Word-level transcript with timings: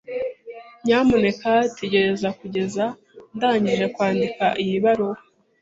Nyamuneka 0.83 1.51
tegereza 1.77 2.29
kugeza 2.39 2.83
ndangije 3.35 3.85
kwandika 3.95 4.45
iyi 4.63 4.75
baruwa. 4.83 5.17